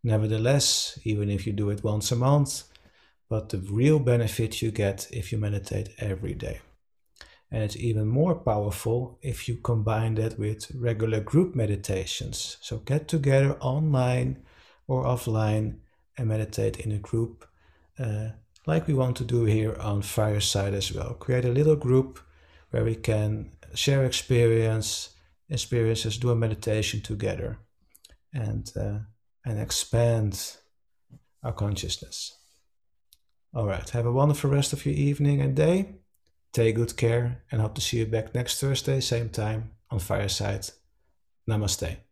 Nevertheless, 0.01 0.97
even 1.03 1.29
if 1.29 1.45
you 1.45 1.51
do 1.51 1.69
it 1.69 1.83
once 1.83 2.09
a 2.13 2.15
month, 2.15 2.63
but 3.29 3.49
the 3.49 3.57
real 3.57 3.99
benefit 3.99 4.61
you 4.61 4.71
get 4.71 5.09
if 5.11 5.33
you 5.33 5.37
meditate 5.37 5.89
every 5.99 6.33
day. 6.33 6.61
And 7.51 7.63
it's 7.63 7.75
even 7.75 8.07
more 8.07 8.35
powerful 8.35 9.19
if 9.21 9.49
you 9.49 9.57
combine 9.57 10.15
that 10.15 10.39
with 10.39 10.71
regular 10.73 11.19
group 11.19 11.53
meditations. 11.53 12.55
So 12.61 12.77
get 12.77 13.09
together 13.09 13.57
online 13.59 14.37
or 14.87 15.05
offline 15.05 15.77
and 16.17 16.27
meditate 16.27 16.79
in 16.79 16.91
a 16.91 16.97
group, 16.97 17.45
uh, 17.99 18.29
like 18.67 18.87
we 18.87 18.93
want 18.93 19.17
to 19.17 19.23
do 19.23 19.45
here 19.45 19.75
on 19.79 20.01
Fireside 20.01 20.73
as 20.73 20.91
well. 20.93 21.13
Create 21.13 21.45
a 21.45 21.51
little 21.51 21.75
group 21.75 22.19
where 22.71 22.83
we 22.83 22.95
can 22.95 23.51
share 23.73 24.05
experience, 24.05 25.09
experiences, 25.49 26.17
do 26.17 26.29
a 26.29 26.35
meditation 26.35 27.01
together, 27.01 27.57
and 28.33 28.71
uh, 28.75 28.99
and 29.45 29.59
expand 29.59 30.57
our 31.43 31.53
consciousness. 31.53 32.37
All 33.53 33.65
right. 33.65 33.89
Have 33.89 34.05
a 34.05 34.11
wonderful 34.11 34.49
rest 34.49 34.73
of 34.73 34.85
your 34.85 34.95
evening 34.95 35.41
and 35.41 35.55
day. 35.55 35.95
Take 36.53 36.75
good 36.75 36.95
care 36.95 37.43
and 37.51 37.61
hope 37.61 37.75
to 37.75 37.81
see 37.81 37.97
you 37.97 38.05
back 38.05 38.33
next 38.35 38.59
Thursday, 38.59 38.99
same 38.99 39.29
time 39.29 39.71
on 39.89 39.99
Fireside. 39.99 40.69
Namaste. 41.49 42.10